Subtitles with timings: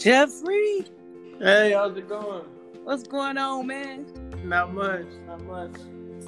[0.00, 0.86] Jeffrey,
[1.40, 2.44] Hey, how's it going?
[2.84, 4.06] what's going on, man?
[4.42, 5.72] Not much, not much.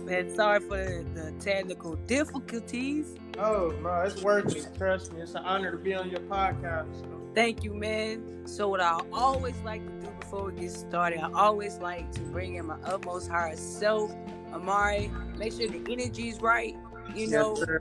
[0.03, 3.15] Man, sorry for the, the technical difficulties.
[3.39, 4.63] Oh no, it's working.
[4.77, 7.01] Trust me, it's an honor to be on your podcast.
[7.01, 7.07] So.
[7.35, 8.43] Thank you, man.
[8.47, 12.21] So, what I always like to do before we get started, I always like to
[12.21, 14.15] bring in my utmost higher self,
[14.53, 15.11] Amari.
[15.39, 16.77] Make sure the energy's right.
[17.15, 17.81] You know, Yes,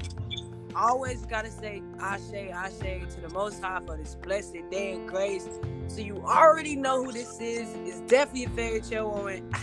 [0.76, 5.48] always gotta say Ashe, Ashe to the Most High for this blessed day and grace.
[5.88, 7.74] So you already know who this is.
[7.86, 9.52] It's definitely a fairy tale woman.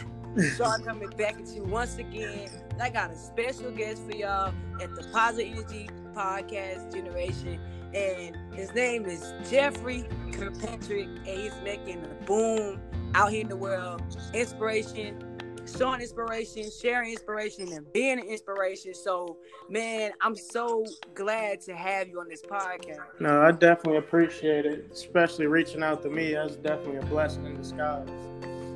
[0.57, 2.49] So I'm coming back at you once again.
[2.81, 7.59] I got a special guest for y'all at the Positive Energy Podcast Generation.
[7.93, 11.07] And his name is Jeffrey Kirkpatrick.
[11.07, 12.81] And he's making a boom
[13.15, 14.03] out here in the world.
[14.33, 15.19] Inspiration,
[15.77, 18.95] showing inspiration, sharing inspiration, and being an inspiration.
[18.95, 23.01] So, man, I'm so glad to have you on this podcast.
[23.21, 26.33] No, I definitely appreciate it, especially reaching out to me.
[26.33, 28.09] That's definitely a blessing in disguise.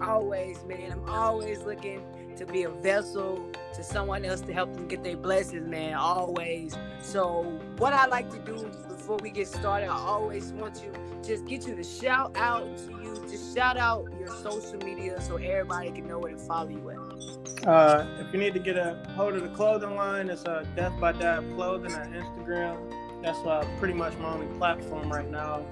[0.02, 0.92] always, man.
[0.92, 2.02] I'm always looking
[2.36, 5.94] to be a vessel to someone else to help them get their blessings, man.
[5.94, 6.76] Always.
[7.00, 7.42] So,
[7.78, 8.54] what I like to do
[8.88, 12.92] before we get started, I always want you just get you to shout out to
[13.02, 13.21] you.
[13.32, 17.66] Just shout out your social media so everybody can know where to follow you at.
[17.66, 20.92] Uh, if you need to get a hold of the clothing line, it's uh, Death
[21.00, 22.76] by Dab Clothing on Instagram.
[23.22, 25.64] That's uh, pretty much my only platform right now.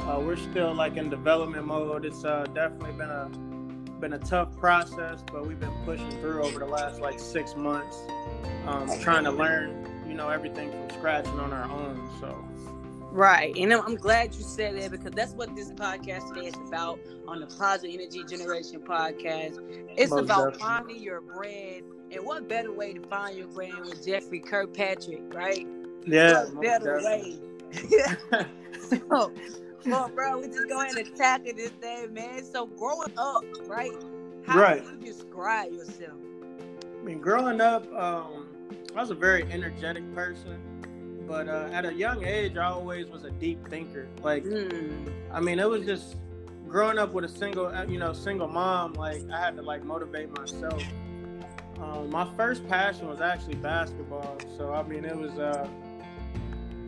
[0.00, 2.06] Uh, we're still like in development mode.
[2.06, 3.30] It's uh, definitely been a
[4.00, 7.98] been a tough process, but we've been pushing through over the last like six months,
[8.66, 12.08] um, trying to learn, you know, everything from scratch and on our own.
[12.18, 12.47] So
[13.10, 13.54] Right.
[13.56, 17.00] And I'm, I'm glad you said that because that's what this podcast today is about
[17.26, 19.58] on the Positive Energy Generation podcast.
[19.96, 20.58] It's Most about definitely.
[20.58, 21.84] finding your brand.
[22.10, 25.66] And what better way to find your brand with Jeffrey Kirkpatrick, right?
[26.06, 27.02] yeah, what better definitely.
[27.02, 27.38] way?
[28.78, 29.32] so,
[29.86, 32.44] well, bro, we just go ahead and tackle this thing, man.
[32.44, 33.92] So, growing up, right?
[34.42, 34.82] How Right.
[34.82, 36.18] do you describe yourself?
[37.00, 38.48] I mean, growing up, um,
[38.94, 40.58] I was a very energetic person,
[41.28, 44.08] but uh, at a young age, I always was a deep thinker.
[44.22, 45.06] Like, Hmm.
[45.30, 46.16] I mean, it was just
[46.66, 48.94] growing up with a single, uh, you know, single mom.
[48.94, 50.82] Like, I had to like motivate myself.
[51.80, 54.38] Um, my first passion was actually basketball.
[54.56, 55.68] So, I mean, it was uh,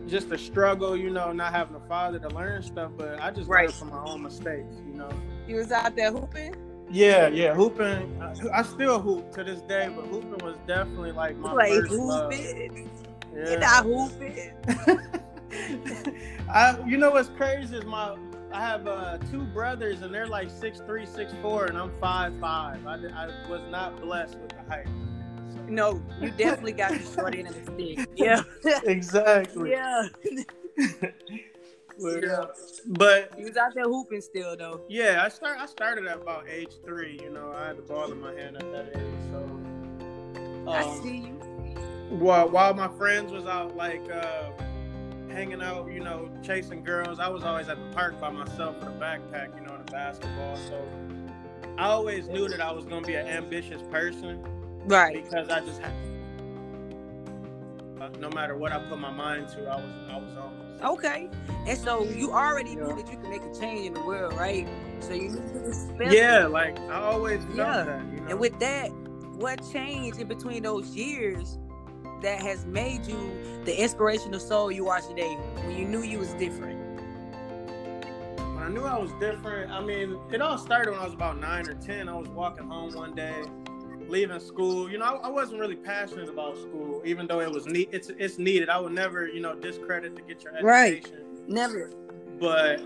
[0.08, 2.90] just a struggle, you know, not having a father to learn stuff.
[2.96, 3.66] But I just Right.
[3.68, 5.10] learned from my own mistakes, you know.
[5.46, 6.56] You was out there hooping?
[6.90, 8.20] Yeah, yeah, hooping.
[8.20, 11.92] I, I still hoop to this day, but hooping was definitely like my like first
[11.92, 12.32] love.
[13.30, 13.44] Hooping.
[13.44, 13.50] Yeah.
[13.50, 14.52] You're not hooping.
[16.48, 18.16] I, you know what's crazy is my
[18.52, 22.32] I have uh, two brothers and they're like six three, six four, and I'm five
[22.40, 22.84] five.
[22.86, 24.86] I, I was not blessed with the height.
[25.69, 28.08] No, you definitely got the short end of the stick.
[28.16, 28.42] Yeah.
[28.84, 29.70] exactly.
[29.70, 30.08] yeah.
[32.02, 32.46] But, uh,
[32.86, 34.80] but You was out there hooping still though.
[34.88, 37.20] yeah, I start I started at about age three.
[37.22, 39.20] You know, I had the ball in my hand at that age.
[39.30, 41.39] So I um, see you.
[42.10, 44.50] While while my friends was out like uh,
[45.28, 48.88] hanging out, you know, chasing girls, I was always at the park by myself with
[48.88, 50.56] a backpack, you know, and a basketball.
[50.56, 50.84] So
[51.78, 54.44] I always knew that I was gonna be an ambitious person
[54.87, 55.22] Right.
[55.25, 55.93] because I just had.
[58.00, 60.53] Uh, no matter what I put my mind to, I was I was on.
[60.82, 61.28] Okay.
[61.66, 64.66] And so you already knew that you could make a change in the world, right?
[65.00, 66.15] So you knew you was special.
[66.15, 67.84] Yeah, like I always felt Yeah.
[67.84, 68.03] that.
[68.15, 68.26] You know?
[68.31, 68.88] And with that,
[69.37, 71.59] what changed in between those years
[72.22, 73.16] that has made you
[73.64, 76.78] the inspirational soul you are today when you knew you was different?
[78.54, 81.38] when I knew I was different, I mean, it all started when I was about
[81.41, 82.08] nine or ten.
[82.08, 83.42] I was walking home one day,
[84.08, 84.91] leaving school.
[84.91, 87.88] You know, I, I wasn't really passionate about school, even though it was need.
[87.92, 88.69] It's it's needed.
[88.69, 90.66] I would never, you know, discredit to get your education.
[90.66, 91.48] Right.
[91.48, 91.91] Never.
[92.38, 92.81] but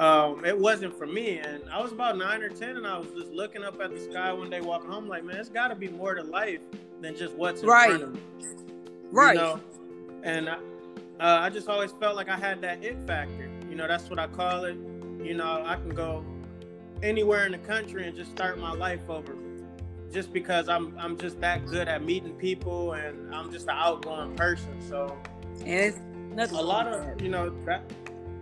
[0.00, 1.38] um, it wasn't for me.
[1.38, 4.00] And I was about nine or ten, and I was just looking up at the
[4.00, 6.60] sky one day, walking home, like, man, it's got to be more to life
[7.00, 7.90] than just what's in Right.
[7.90, 8.20] front of me.
[9.14, 9.36] Right.
[9.36, 9.60] You know?
[10.24, 13.48] And I, uh, I just always felt like I had that it factor.
[13.70, 14.76] You know, that's what I call it.
[15.22, 16.24] You know, I can go
[17.02, 19.36] anywhere in the country and just start my life over.
[20.12, 24.34] Just because I'm I'm just that good at meeting people and I'm just an outgoing
[24.36, 24.80] person.
[24.80, 25.16] So
[25.64, 25.94] And
[26.38, 27.82] it's a lot of you know that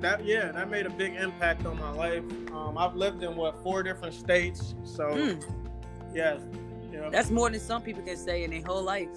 [0.00, 2.24] that yeah, that made a big impact on my life.
[2.52, 4.74] Um, I've lived in what four different states.
[4.84, 5.04] So.
[5.04, 5.44] Mm,
[6.14, 6.38] yeah.
[6.90, 7.10] You know.
[7.10, 9.08] that's more than some people can say in their whole life.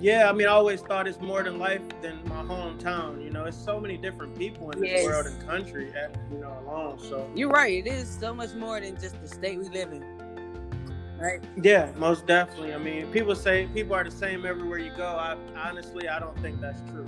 [0.00, 3.22] Yeah, I mean, I always thought it's more than life than my hometown.
[3.22, 5.04] You know, it's so many different people in this Yes.
[5.04, 6.98] world and country, at, you know, alone.
[6.98, 7.86] So You're right.
[7.86, 10.02] It is so much more than just the state we live in.
[11.20, 11.44] Right.
[11.62, 12.72] yeah, most definitely.
[12.72, 15.04] I mean, people say people are the same everywhere you go.
[15.06, 17.06] I honestly, I don't think that's true.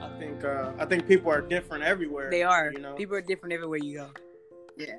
[0.00, 2.30] I think uh, I think people are different everywhere.
[2.30, 2.72] They are.
[2.72, 4.08] You know, People are different everywhere you go.
[4.78, 4.94] Yeah.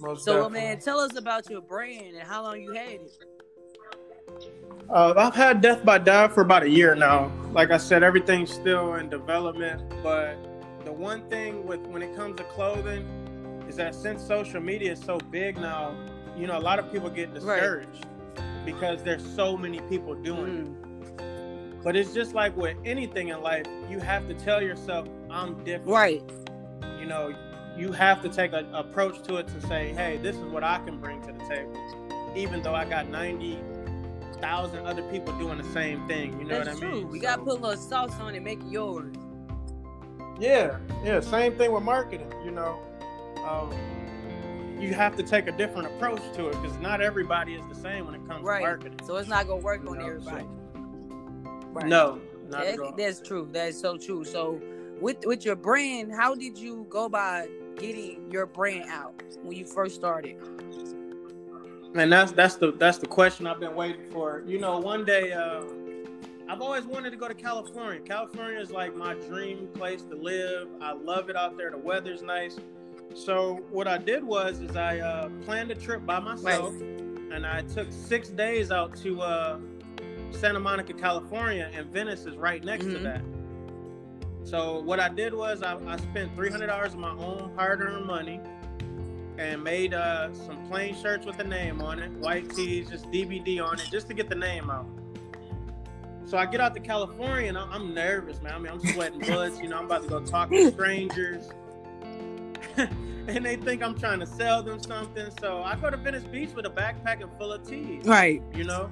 [0.00, 0.60] Most So, definitely.
[0.60, 3.10] man, tell us about your brand and how long you had it.
[4.90, 7.32] Uh, I've had Death by Dab for about a year now.
[7.52, 9.82] Like I said, everything's still in development.
[10.02, 10.36] But
[10.84, 13.06] the one thing with when it comes to clothing
[13.68, 15.96] is that since social media is so big now,
[16.36, 18.06] you know, a lot of people get discouraged
[18.64, 21.16] because there's so many people doing it.
[21.16, 21.82] Mm.
[21.82, 25.88] But it's just like with anything in life, you have to tell yourself, I'm different.
[25.88, 26.22] Right.
[26.98, 27.34] You know,
[27.76, 30.78] you have to take an approach to it to say, hey, this is what I
[30.78, 31.76] can bring to the table.
[32.36, 33.08] Even though I got
[34.44, 36.38] 90,000 other people doing the same thing.
[36.38, 37.00] You know That's what I true.
[37.00, 37.08] mean?
[37.10, 39.14] We So- gotta put a little sauce on it, make it yours.
[40.38, 41.20] Yeah, yeah.
[41.20, 42.32] Same thing with marketing.
[42.44, 42.78] You know,
[43.48, 43.72] um,
[44.80, 48.06] you have to take a different approach to it because not everybody is the same
[48.06, 48.60] when it comes Right.
[48.60, 48.98] to marketing.
[49.06, 50.44] So it's not gonna work You on know, everybody.
[50.44, 50.80] so-
[51.72, 51.86] Right.
[51.86, 52.20] No,
[52.50, 52.92] not That- at all.
[52.96, 53.48] that's true.
[53.50, 54.24] That's so true.
[54.24, 54.60] So
[55.00, 59.64] with with your brand, how did you go by getting your brand out when you
[59.64, 60.36] first started?
[61.94, 64.42] And that's that's the that's the question I've been waiting for.
[64.46, 65.62] You know, one day uh,
[66.48, 68.00] I've always wanted to go to California.
[68.00, 70.68] California is like my dream place to live.
[70.80, 71.70] I love it out there.
[71.70, 72.56] The weather's nice.
[73.14, 76.74] So what I did was is I uh, planned a trip by myself,
[77.32, 79.58] and I took six days out to uh,
[80.32, 83.02] Santa Monica, California, and Venice is right next to Mhm.
[83.04, 83.22] that.
[84.42, 88.04] So what I did was I, I spent three hundred dollars of my own hard-earned
[88.04, 88.40] money
[89.38, 93.60] and made uh, some plain shirts with the name on it, white tees, just DBD
[93.64, 94.86] on it, just to get the name out.
[96.26, 98.52] So I get out to California and I'm, nervous, man.
[98.54, 99.60] I mean, I'm sweating bullets.
[99.60, 101.50] You know, I'm about to go talk to strangers,
[102.76, 105.28] and they think I'm trying to sell them something.
[105.40, 108.42] So I go to Venice Beach with a backpack and full of tees Right.
[108.54, 108.90] you know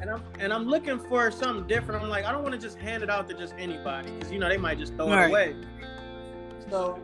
[0.00, 2.76] and i'm and i'm looking for something different i'm like i don't want to just
[2.76, 5.26] hand it out to just anybody because you know they might just throw Right.
[5.26, 5.56] it away
[6.68, 6.98] so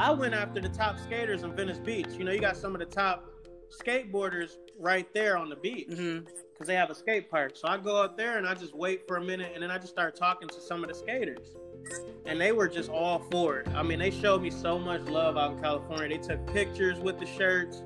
[0.00, 2.08] i went after the top skaters in venice beach.
[2.18, 3.30] You know you got some of the top
[3.70, 7.52] skateboarders right there on the beach because hmm they have a skate park.
[7.54, 9.78] So i go up there and i just wait for a minute and then i
[9.78, 11.56] just start talking to some of the skaters.
[12.26, 13.68] And they were just all for it.
[13.68, 16.18] I mean they showed me so much love out in california.
[16.18, 17.82] They took pictures with the shirts.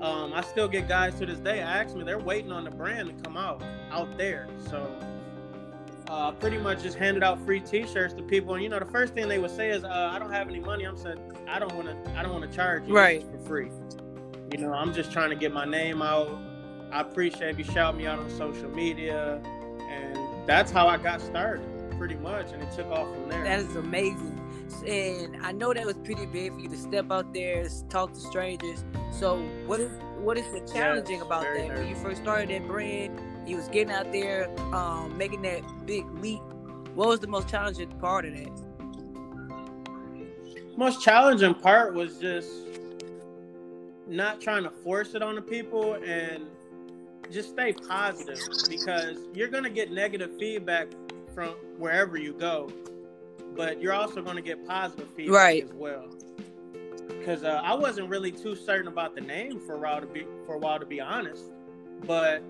[0.00, 3.08] Um, I still get guys to this day ask me they're waiting on the brand
[3.08, 4.48] to come out out there.
[4.70, 4.78] So
[6.08, 9.14] uh, pretty much just handed out free T-shirts to people, and you know the first
[9.14, 11.18] thing they would say is, uh, "I don't have any money." I'm saying,
[11.48, 12.18] "I don't want to.
[12.18, 13.22] I don't want to charge you Right.
[13.22, 13.70] For free."
[14.50, 16.38] You know, I'm just trying to get my name out.
[16.90, 19.40] I appreciate if you shout me out on social media,
[19.90, 21.66] and that's how I got started,
[21.98, 23.44] pretty much, and it took off from there.
[23.44, 24.34] That is amazing.
[24.86, 28.20] And I know that was pretty big for you to step out there, talk to
[28.20, 28.84] strangers.
[29.12, 29.90] So what is
[30.20, 31.78] what is the challenging about very that?
[31.78, 33.17] When you first started that brand,
[33.48, 36.40] you was getting out there, um, making that big leap.
[36.94, 38.50] What was the most challenging part of that?
[40.76, 42.48] most challenging part was just
[44.06, 46.44] not trying to force it on the people and
[47.32, 50.86] just stay positive because you're going to get negative feedback
[51.34, 51.48] from
[51.78, 52.70] wherever you go
[53.56, 55.64] but you're also going to get positive feedback Right.
[55.64, 56.06] as well
[57.08, 60.24] because uh, i wasn't really too certain about the name for a while to be
[60.46, 61.42] for a while to be honest
[62.06, 62.40] but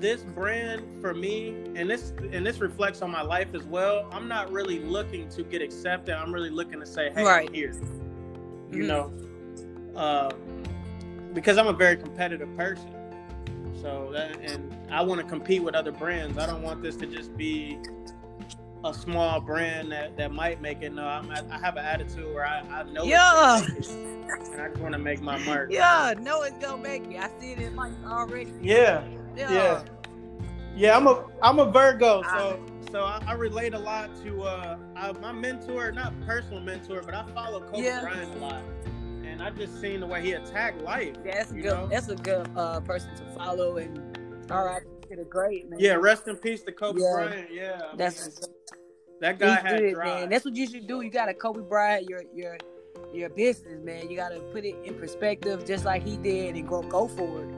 [0.00, 4.26] this brand for me and this and this reflects on my life as well i'm
[4.26, 7.48] not really looking to get accepted i'm really looking to say hey Right.
[7.48, 7.74] i'm here
[8.70, 8.86] you Mhm.
[8.86, 9.12] know
[10.00, 10.30] uh,
[11.34, 12.88] because i'm a very competitive person
[13.82, 17.06] so that and i want to compete with other brands i don't want this to
[17.06, 17.78] just be
[18.84, 22.46] a small brand that, that might make it no I'm, i have an attitude where
[22.46, 23.60] i, I know it's Yeah.
[23.60, 23.88] gonna make it,
[24.52, 27.18] and i just want to make my mark Yeah, no, it's gonna make it.
[27.20, 28.50] I see it in Mike already.
[28.62, 29.02] yeah
[29.36, 29.52] Yeah.
[29.52, 29.82] Yeah.
[30.76, 32.38] Yeah, I'm a I'm a Virgo, Ah.
[32.38, 37.02] so so I, I relate a lot to uh I, my mentor, not personal mentor,
[37.02, 38.02] but I follow Kobe Yeah.
[38.02, 38.62] Bryant a lot,
[39.24, 41.14] and I just seen the way he attacked life.
[41.24, 41.64] That's a good.
[41.64, 41.86] know?
[41.88, 43.76] That's a good uh, person to follow.
[43.78, 43.98] And
[44.50, 45.80] all right, did a great man.
[45.80, 47.12] Yeah, rest in peace to Kobe Yeah.
[47.14, 47.48] Bryant.
[47.52, 48.50] Yeah, I That's mean,
[49.20, 50.20] that guy had good, drive.
[50.20, 50.28] man.
[50.30, 51.00] That's what you should do.
[51.02, 52.56] You gotta Kobe Bryant your your
[53.12, 54.08] your business, man.
[54.08, 57.48] You gotta put it in perspective, just like he did, and go go for it.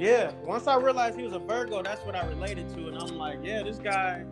[0.00, 3.16] Yeah, once I realized he was a Virgo, that's what I related to, and I'm
[3.18, 4.24] like, yeah, this guy,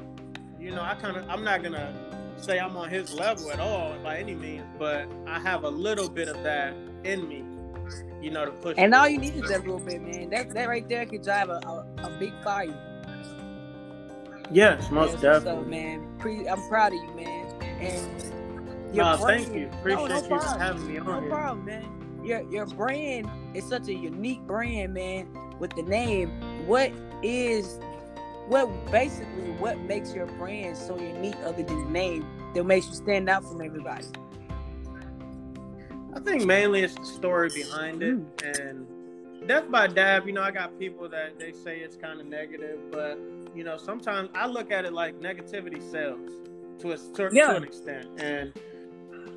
[0.58, 1.94] you know, I kind of, I'm not gonna
[2.38, 6.08] say I'm on his level at all by any means, but I have a little
[6.08, 7.44] bit of that in me,
[8.22, 8.76] you know, to push.
[8.78, 10.30] And all you need is that little bit, man.
[10.30, 12.74] That that right there could drive a, a, a big fire.
[14.50, 15.60] yes, most That's definitely.
[15.60, 16.06] up, man.
[16.18, 17.62] Pre- I'm proud of you, man.
[17.62, 19.68] And Uh, thank you.
[19.68, 20.60] Appreciate no you problem.
[20.60, 21.30] having me No on here.
[21.30, 21.84] problem, man.
[22.28, 25.26] Your your brand is such a unique brand, man.
[25.58, 26.28] With the name,
[26.66, 26.92] what
[27.22, 27.80] is
[28.48, 32.92] what basically what makes your brand so unique other than the name that makes you
[32.92, 34.04] stand out from everybody?
[36.12, 38.60] I think mainly it's the story behind it mm.
[38.60, 38.86] and
[39.48, 42.78] Death by Dab, you know, I got people that they say it's kind of negative,
[42.90, 43.18] but
[43.54, 46.30] you know, sometimes I look at it like negativity sells
[46.80, 47.56] to a certain yeah.
[47.56, 48.06] extent.
[48.18, 48.52] And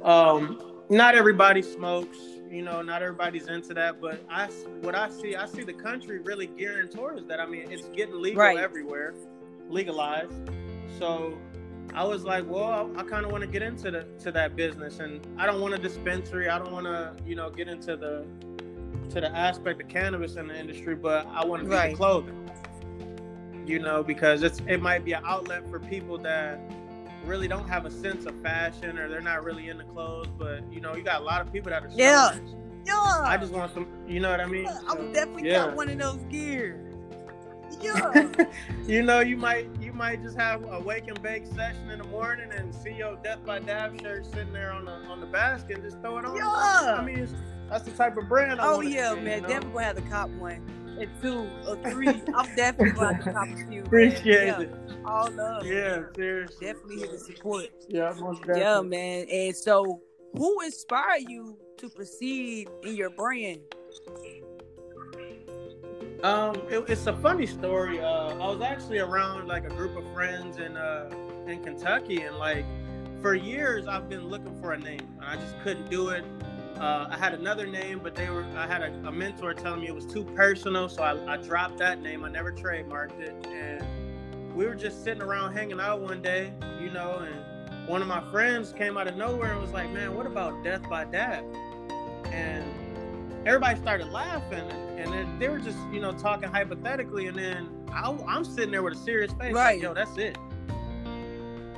[0.03, 2.17] um not everybody smokes,
[2.51, 4.47] you know, not everybody's into that, but I
[4.81, 7.39] what I see, I see the country really gearing towards that.
[7.39, 8.57] I mean, it's getting legal right.
[8.57, 9.13] everywhere,
[9.69, 10.33] legalized.
[10.99, 11.37] So
[11.93, 14.55] I was like, well, I, I kind of want to get into the to that
[14.55, 16.49] business, and I don't want a dispensary.
[16.49, 18.25] I don't want to, you know, get into the
[19.11, 21.95] to the aspect of cannabis in the industry, but I want to be right.
[21.95, 22.37] clothing.
[23.65, 26.59] You know, because it's it might be an outlet for people that
[27.25, 30.81] really don't have a sense of fashion or they're not really into clothes, but you
[30.81, 32.35] know, you got a lot of people that are yeah.
[32.85, 32.95] Yeah.
[32.95, 34.67] I just want some you know what I mean?
[34.67, 35.65] I'm so, definitely yeah.
[35.65, 36.87] got one of those gears.
[37.81, 38.29] Yeah.
[38.85, 42.03] you know, you might you might just have a wake and bake session in the
[42.05, 45.77] morning and see your Death by Dab shirt sitting there on the on the basket
[45.77, 46.35] and just throw it on.
[46.35, 46.97] Yeah.
[46.99, 47.27] I mean,
[47.69, 48.59] that's the type of brand.
[48.59, 49.47] I oh yeah, man, you know?
[49.47, 50.61] definitely gonna have the cop one
[51.01, 52.07] and two or three.
[52.07, 53.83] I'm definitely going to cop a few.
[53.83, 54.59] Appreciate yeah.
[54.61, 54.73] it.
[55.05, 55.65] All love.
[55.65, 56.67] Yeah, seriously.
[56.67, 57.67] Definitely here to support.
[57.89, 58.61] Yeah, most definitely.
[58.61, 59.27] Yeah, man.
[59.31, 60.01] And so,
[60.37, 63.61] who inspired you to proceed in your brand?
[66.23, 67.99] Um, it, it's a funny story.
[67.99, 71.09] Uh, I was actually around like a group of friends in uh
[71.47, 72.63] in Kentucky, and like
[73.21, 76.23] for years I've been looking for a name, and I just couldn't do it.
[76.81, 79.87] Uh, I had another name, but they were I had a, a mentor telling me
[79.87, 82.23] it was too personal, so I, I, dropped that name.
[82.23, 86.89] I never trademarked it, and we were just sitting around hanging out one day, you
[86.89, 90.25] know, and one of my friends came out of nowhere and was like, "Man, what
[90.25, 91.45] about Death by Dab?"
[92.31, 92.65] And
[93.45, 98.09] everybody started laughing, and then they were just you know talking hypothetically, and then I,
[98.27, 99.75] am sitting there with a serious face, right?
[99.75, 100.35] Like, Yo, that's it.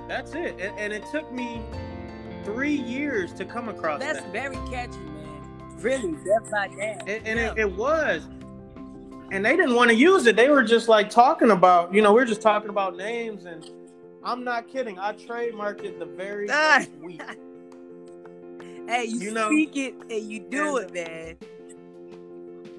[0.08, 1.62] That's it, and, and it took me
[2.44, 4.32] three years to come across That's that.
[4.32, 5.78] very catchy, man.
[5.78, 7.02] Really, Death by Dab.
[7.08, 7.52] And, and yeah.
[7.52, 8.24] it, it, was.
[9.32, 10.36] And they didn't want to use it.
[10.36, 13.46] They were just like talking about, you know, we are just talking about names.
[13.46, 13.70] And
[14.24, 15.00] I'm not kidding.
[15.00, 16.86] I trademarked it the very ah.
[17.02, 17.22] week.
[18.88, 21.38] hey, you, you know, speak it and you do and, it, man.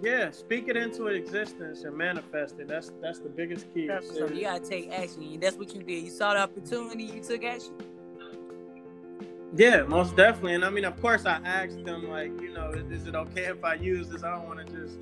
[0.02, 2.68] Yeah, speak it into existence and manifest it.
[2.68, 3.88] That's that's the biggest key.
[4.14, 5.38] So you gotta take action.
[5.40, 6.04] That's what you did.
[6.04, 7.72] You saw the opportunity, you took action.
[9.56, 10.54] Yeah, most definitely.
[10.54, 13.62] And I mean, of course, I asked them like, you know, is, it okay if
[13.62, 14.24] I use this?
[14.24, 14.98] I don't want to just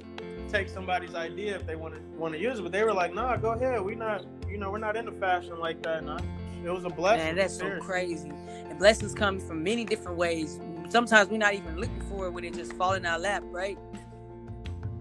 [0.50, 2.62] take somebody's idea if they want to want to use it.
[2.62, 3.80] But they were like, no, nah, go ahead.
[3.82, 5.98] We're not, you know, we're not into fashion like that.
[5.98, 6.20] And I,
[6.64, 7.24] it was a blessing.
[7.24, 8.28] Man, that's so crazy.
[8.68, 10.60] And blessings come from many different ways.
[10.90, 13.78] Sometimes we're not even looking for it when it just fall in our lap, right?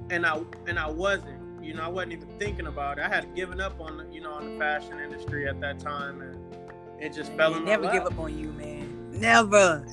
[0.10, 1.39] And I and I wasn't.
[1.62, 3.03] You know, I wasn't even thinking about it.
[3.03, 6.22] I had given up on the, you know, on the fashion industry at that time,
[6.22, 6.55] and
[7.00, 8.80] it just fell in my Never give up on you, man.
[9.22, 9.86] Never.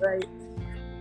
[0.00, 0.28] Right.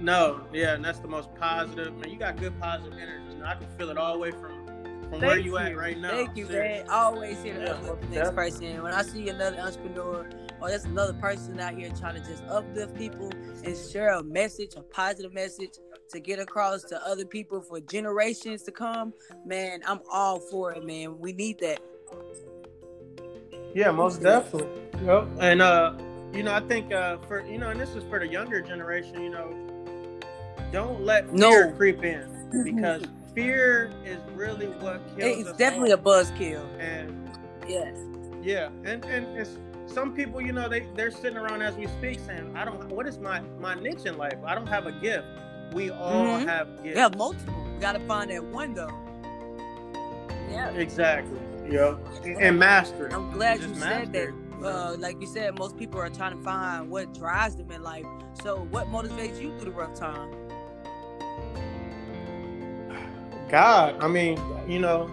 [0.01, 1.95] No, yeah, and that's the most positive.
[1.97, 3.33] Man, you got good positive energy.
[3.35, 4.65] You know, I can feel it all the way from
[5.09, 6.09] from Thank where you, you, at right now.
[6.09, 6.89] Thank you, man.
[6.89, 8.81] Always here to yeah, uplift the next person.
[8.81, 10.27] When I see another entrepreneur
[10.59, 13.29] or there's another person out here trying to just uplift people
[13.63, 15.73] and share a message, a positive message
[16.09, 19.13] to get across to other people for generations to come,
[19.45, 21.19] man, I'm all for it, man.
[21.19, 21.81] We need that.
[23.75, 24.81] Yeah, most definitely.
[25.03, 25.27] Yep.
[25.39, 25.93] And uh
[26.35, 29.21] you know, I think uh, for you know, and this is for the younger generation.
[29.21, 30.19] You know,
[30.71, 31.71] don't let fear no.
[31.71, 32.29] creep in
[32.63, 35.47] because fear is really what kills.
[35.47, 35.99] It's definitely all.
[35.99, 36.65] a buzzkill.
[36.79, 37.29] And
[37.67, 37.97] yes,
[38.43, 42.19] yeah, and and it's some people, you know, they they're sitting around as we speak
[42.19, 42.89] saying, "I don't.
[42.89, 44.37] What is my my niche in life?
[44.45, 45.25] I don't have a gift.
[45.73, 46.47] We all mm-hmm.
[46.47, 46.97] have gifts.
[46.97, 47.65] Yeah, multiple.
[47.73, 48.91] We got to find that one though.
[50.49, 51.39] Yeah, exactly.
[51.69, 51.95] Yeah,
[52.39, 53.07] and master.
[53.11, 56.89] I'm glad you said that uh, like you said, most people are trying to find
[56.89, 58.05] what drives them in life.
[58.43, 60.33] So, what motivates you through the rough time?
[63.49, 65.09] God, I mean, you know,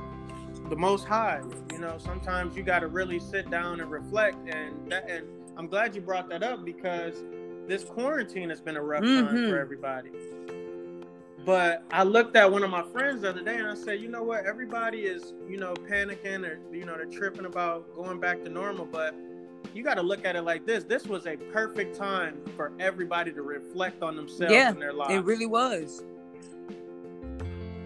[0.68, 1.42] the Most High.
[1.70, 5.66] You know, sometimes you got to really sit down and reflect, and that, and I'm
[5.66, 7.22] glad you brought that up because
[7.68, 9.26] this quarantine has been a rough mm-hmm.
[9.26, 9.60] time for mm-hmm.
[9.60, 10.10] everybody.
[11.44, 14.08] But I looked at one of my friends the other day and I said, you
[14.08, 14.46] know what?
[14.46, 18.84] Everybody is, you know, panicking or, you know, they're tripping about going back to normal.
[18.84, 19.14] But
[19.74, 20.84] you got to look at it like this.
[20.84, 25.14] This was a perfect time for everybody to reflect on themselves yeah, and their lives.
[25.14, 26.02] It really was.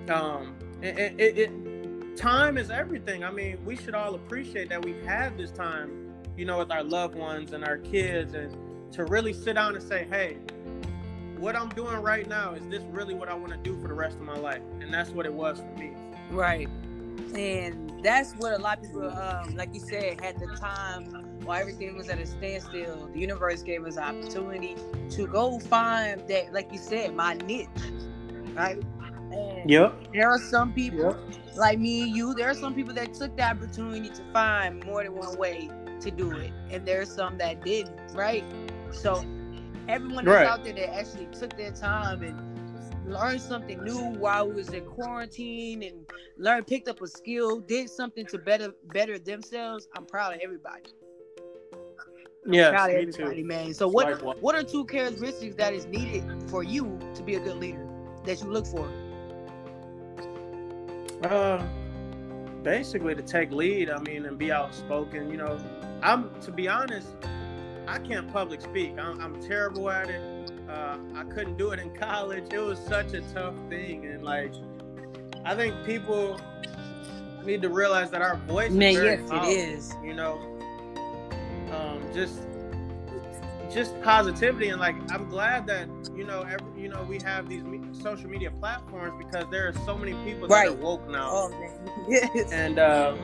[0.09, 3.25] Um, it, it, it, time is everything.
[3.25, 6.83] I mean, we should all appreciate that we've had this time, you know, with our
[6.83, 8.57] loved ones and our kids, and
[8.93, 10.39] to really sit down and say, hey,
[11.39, 13.95] what I'm doing right now is this really what I want to do for the
[13.95, 14.63] rest of my life?
[14.81, 15.93] And that's what it was for me.
[16.31, 16.69] Right.
[17.35, 21.61] and that's what a lot of people, um, like you said, had the time while
[21.61, 23.09] everything was at a standstill.
[23.13, 24.03] The universe gave us mm.
[24.03, 24.77] opportunity
[25.11, 27.69] to go find that, like you said, my niche,
[28.55, 28.83] right?
[29.33, 30.13] And Yep.
[30.13, 31.57] there are some people Yep.
[31.57, 32.35] like me and you.
[32.35, 36.11] There are some people that took the opportunity to find more than one way to
[36.11, 38.45] do it, and there's some that didn't, right?
[38.91, 39.25] So
[39.89, 40.47] everyone that's Right.
[40.47, 42.37] out there that actually took their time and
[43.07, 46.07] learned something new while we was in quarantine and
[46.39, 49.89] learned, picked up a skill, did something to better better themselves.
[49.95, 50.83] I'm proud of everybody.
[52.49, 53.49] Yes, proud of me everybody, too.
[53.49, 53.75] man.
[53.75, 54.37] So what Likewise.
[54.41, 57.87] what are two characteristics that is needed for you to be a good leader
[58.25, 58.91] that you look for?
[61.25, 61.65] Uh,
[62.63, 63.91] basically to take lead.
[63.91, 65.31] I mean, and be outspoken.
[65.31, 65.61] You know,
[66.03, 67.09] I'm to be honest,
[67.89, 68.99] I can't public speak.
[68.99, 70.21] I'm, I'm terrible at it.
[70.69, 72.53] Uh, I couldn't do it in college.
[72.53, 74.53] It was such a tough thing, and like,
[75.45, 76.41] I think people
[77.45, 79.95] need to realize that our voice Man, is yes, powerful, it is.
[80.05, 80.56] You know,
[81.77, 82.41] um, just
[83.73, 87.63] just positivity and like I'm glad that you know every, you know we have these
[87.65, 91.51] me- social media platforms because there are so many people that are woke now Oh
[92.09, 92.53] yes.
[92.53, 93.19] and um,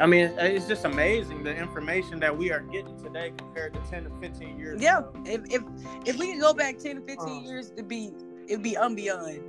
[0.00, 4.04] I mean it's just amazing the information that we are getting today compared to 10
[4.04, 5.12] to 15 years Yeah, ago.
[5.26, 5.62] if if
[6.06, 8.10] if we could go back ten to fifteen Um, years to be
[8.48, 9.42] it'd be unbeyond.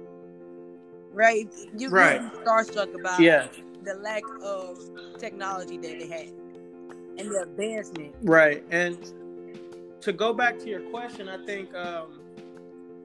[1.14, 1.50] Right?
[1.78, 2.22] You Right.
[2.46, 3.48] starstruck about yeah
[3.84, 4.78] the lack of
[5.18, 6.30] technology that they had
[7.18, 8.13] and the advancement.
[8.24, 8.98] right and
[10.01, 12.20] to go back to your question I think um,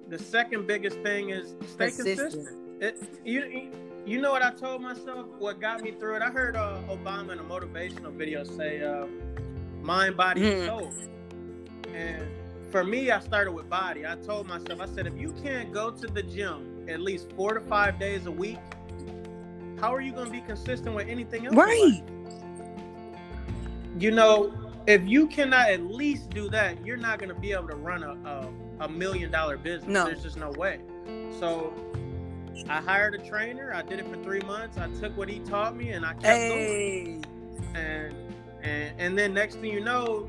[0.08, 2.18] the second biggest thing is stay Consistent.
[2.32, 2.48] consistent
[2.80, 3.70] it, you,
[4.04, 5.26] you know what I told myself?
[5.38, 6.22] What got me through it?
[6.22, 9.06] I heard uh, Obama in a motivational video say, uh,
[9.82, 10.66] "Mind, body, and Mhm.
[10.66, 10.92] soul."
[11.94, 12.26] And
[12.70, 14.06] for me, I started with body.
[14.06, 17.54] I told myself, I said, if you can't go to the gym at least four
[17.54, 18.58] to five days a week,
[19.80, 21.56] how are you going to be consistent with anything else?
[21.56, 22.02] Right.
[23.98, 24.52] You know,
[24.86, 28.02] if you cannot at least do that, you're not going to be able to run
[28.02, 29.88] a, a, a million dollar business.
[29.90, 30.04] No.
[30.06, 30.80] There's just no way.
[31.38, 31.72] So
[32.68, 33.72] I hired a trainer.
[33.74, 34.76] I did it for three months.
[34.78, 36.32] I took what he taught me and I kept going.
[36.32, 37.20] Hey.
[37.74, 38.14] And
[38.62, 40.28] and and then next thing you know,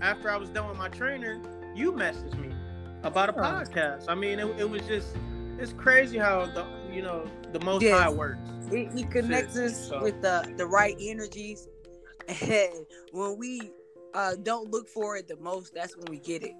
[0.00, 1.40] after I was done with my trainer,
[1.74, 2.54] you messaged me
[3.02, 3.40] about a Oh.
[3.42, 4.06] podcast.
[4.08, 5.16] I mean, it, it was just
[5.58, 7.98] it's crazy how the you know the most Yes.
[8.00, 8.38] high works.
[8.70, 11.68] He, he connects us So- with the, the right energies.
[12.28, 13.70] And when we
[14.14, 16.54] uh, don't look for it the most, that's when we get it.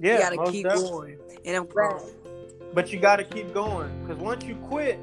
[0.00, 1.16] Yeah, you gotta keep definitely.
[1.16, 1.40] going.
[1.44, 2.02] And I'm glad.
[2.74, 4.98] But you got to keep going because once you quit,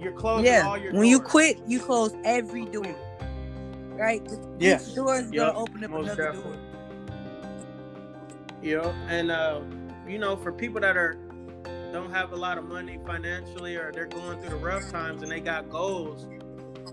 [0.00, 0.66] you're closing Yeah.
[0.66, 1.00] all your doors.
[1.00, 2.94] When you quit, you close every door.
[3.90, 4.22] Right?
[4.58, 4.80] Yeah.
[4.80, 5.54] Each door is Yup.
[5.54, 6.52] gonna open up Most another definitely.
[6.52, 6.60] door.
[8.62, 9.60] you know and uh
[10.08, 11.14] you know for people that are
[11.92, 15.30] don't have a lot of money financially or they're going through the rough times and
[15.30, 16.26] they got goals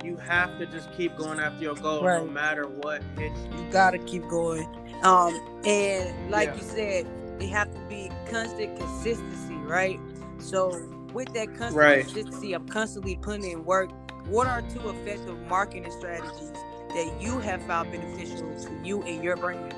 [0.03, 3.65] you have to just keep going after your goal no matter what hits you You
[3.69, 4.67] gotta keep going.
[5.01, 6.55] Um, and like Yeah.
[6.55, 7.07] you said,
[7.39, 10.01] they have to be constant consistency, right?
[10.37, 11.93] So with that constant Right.
[11.93, 13.91] consistency, I'm constantly putting in work.
[14.23, 19.37] What are two effective marketing strategies that you have found beneficial to you and your
[19.37, 19.73] brand?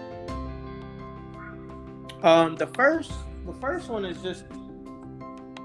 [2.23, 4.45] um the first the first one is just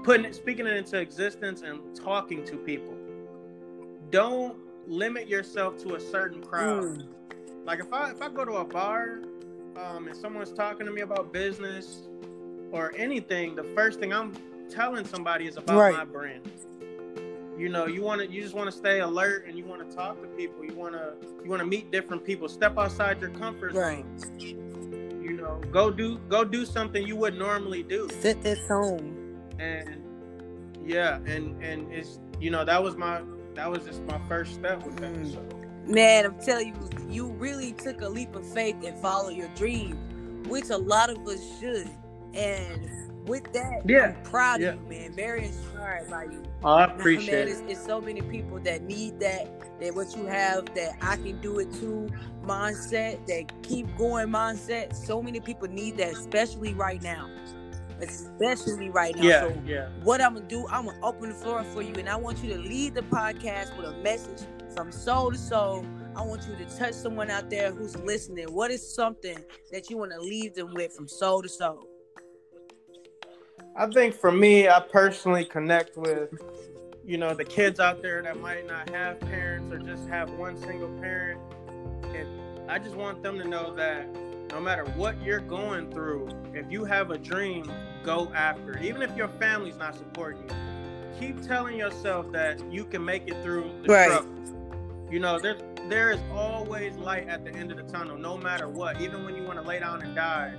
[0.03, 3.00] putting it speaking it into existence and talking to people
[4.11, 7.07] don't limit yourself to a certain crowd Mm,
[7.65, 9.19] Like if I if I go to a bar,
[9.77, 12.07] um, and someone's talking to me about business
[12.71, 14.33] or anything, the first thing I'm
[14.69, 15.93] telling somebody is about Right.
[15.95, 16.49] my brand.
[17.57, 19.95] You know, you want to you just want to stay alert and you want to
[19.95, 20.65] talk to people.
[20.65, 22.49] You want to you want to meet different people.
[22.49, 24.03] Step outside your comfort right.
[24.19, 24.39] zone.
[25.23, 28.09] You know, go do go do something you would normally do.
[28.19, 29.37] Sit that home.
[29.59, 30.01] And
[30.83, 33.21] yeah, and and it's you know that was my
[33.55, 35.13] that was just my first step with that.
[35.13, 35.33] Mm.
[35.33, 35.61] So.
[35.85, 40.43] Man, I'm telling you, you really took a leap of faith and followed your dream,
[40.47, 41.89] which a lot of us should.
[42.33, 44.69] And with that, Yeah, I'm proud yeah.
[44.69, 45.13] of you, man.
[45.13, 46.43] Very inspired by you.
[46.63, 47.69] Oh, I man, appreciate it's, it.
[47.71, 51.59] it's so many people that need that, that what you have, that I can do
[51.59, 52.09] it too
[52.45, 54.95] mindset, that keep going mindset.
[54.95, 57.29] So many people need that, especially right now.
[58.01, 59.23] Especially right now.
[59.23, 59.89] Yeah, So yeah.
[60.03, 62.53] what I'm gonna do, I'm gonna open the floor for you, and I want you
[62.53, 65.85] to lead the podcast with a message from soul to soul.
[66.15, 68.45] I want you to touch someone out there who's listening.
[68.53, 69.37] What is something
[69.71, 71.87] that you want to leave them with from soul to soul?
[73.75, 76.29] I think for me, I personally connect with,
[77.05, 80.57] you know, the kids out there that might not have parents or just have one
[80.57, 81.39] single parent.
[82.03, 84.07] And I just want them to know that
[84.51, 87.71] no matter what you're going through, if you have a dream,
[88.03, 88.83] go after it.
[88.83, 90.55] Even if your family's not supporting you,
[91.19, 94.11] keep telling yourself that you can make it through the Right.
[94.11, 94.31] struggle.
[95.09, 95.57] You know, there
[95.89, 99.01] there is always light at the end of the tunnel, no matter what.
[99.01, 100.53] Even when you want to lay down and die,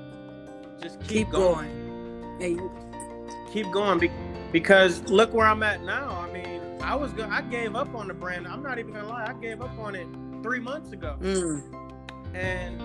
[0.83, 2.37] just keep, Keep going.
[2.39, 2.41] going.
[2.41, 4.11] Hey, Keep going be-
[4.51, 6.11] because look where I'm at now.
[6.29, 8.47] I mean, I was go- I gave up on the brand.
[8.47, 9.27] I'm not even gonna lie.
[9.27, 10.07] I gave up on it
[10.43, 11.63] three months ago, mm,
[12.35, 12.81] and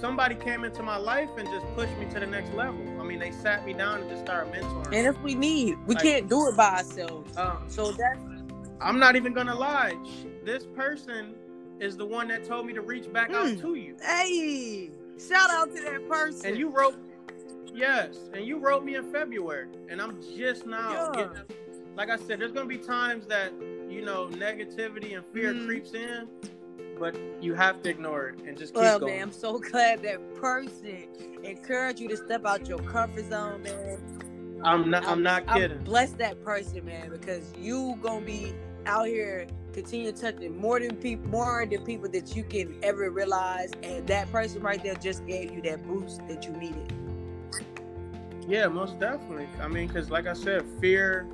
[0.00, 2.80] somebody came into my life and just pushed me to the next level.
[3.00, 4.86] I mean, they sat me down and just started mentoring.
[4.94, 7.36] and if we need, we Like- can't do it by ourselves.
[7.36, 8.18] um, So that's
[8.80, 9.96] I'm not even gonna lie.
[10.44, 11.34] This person
[11.80, 13.60] is the one that told me to reach back out Mm.
[13.62, 13.96] to you.
[14.02, 16.46] hey, shout out to that person.
[16.50, 16.94] And you wrote,
[17.74, 21.26] yes, and you wrote me in February, and I'm just now Yeah.
[21.26, 21.42] getting.
[21.96, 23.52] Like I said, there's gonna be times that
[23.88, 25.66] you know negativity and fear Mhm.
[25.66, 26.28] creeps in,
[26.98, 29.14] but you have to ignore it and just keep Well, going.
[29.14, 31.08] man, I'm so glad that person
[31.42, 34.60] encouraged you to step out your comfort zone, man.
[34.64, 35.06] I'm not.
[35.06, 35.78] I'm not I'm kidding.
[35.84, 38.52] bless that person, man, because you gonna be
[38.86, 43.70] out here continue touching more than people, more than people that you can ever realize,
[43.84, 46.92] and that person right there just gave you that boost that you needed.
[48.48, 49.46] Yeah, most definitely.
[49.60, 51.28] I mean, because like I said, fear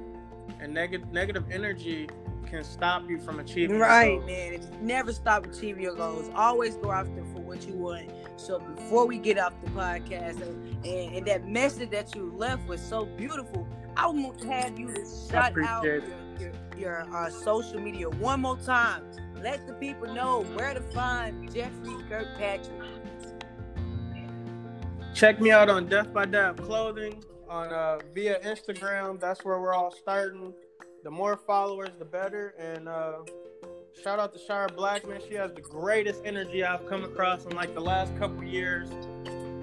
[0.60, 2.08] and negative negative energy
[2.54, 3.76] can stop you from achieving.
[3.76, 4.54] your Right, man.
[4.54, 6.30] It's never stop achieving your goals.
[6.36, 8.10] Always go after for what you want.
[8.36, 12.66] So before we get off the podcast, and, and, and that message that you left
[12.68, 16.02] was so beautiful, I want to have you to shout out your,
[16.38, 19.02] your, your uh, social media one more time.
[19.42, 22.70] Let the people know where to find Jeffrey Kirkpatrick.
[25.12, 29.20] Check me out on Death by Dab Clothing on uh, via Instagram.
[29.20, 30.54] That's where we're all starting.
[31.04, 32.54] The more followers, the better.
[32.58, 33.18] And uh,
[34.02, 35.20] shout out to Shara Blackman.
[35.28, 38.88] She has the greatest energy I've come across in like the last couple years.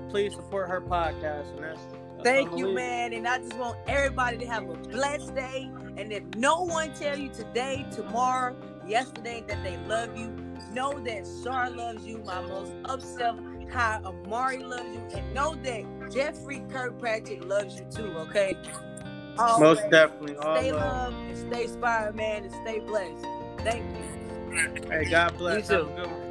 [0.10, 1.50] Please support her podcast.
[1.56, 3.14] And that's, that's Thank you, man.
[3.14, 5.72] And I just want everybody to have a blessed day.
[5.98, 8.56] And if no one tell you today, tomorrow,
[8.88, 10.28] yesterday that they love you,
[10.72, 13.34] know that Shar loves you, my most upset
[13.72, 18.56] how Amari loves you, and know that Jeffrey Kirkpatrick loves you too, okay?
[19.40, 19.40] Leave.
[19.40, 20.36] Always Most definitely.
[20.38, 21.14] All Stay love.
[21.14, 23.26] love and stay inspired, man, and stay blessed.
[23.60, 24.04] Thank you.
[24.90, 25.70] Hey, God bless.
[25.70, 25.94] You Have too.
[25.94, 26.31] a good one.